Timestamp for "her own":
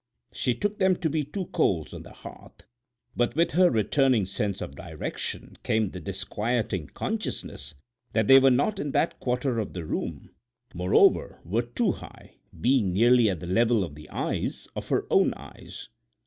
14.89-15.35